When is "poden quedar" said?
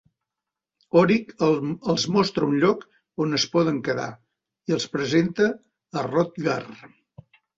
3.57-4.09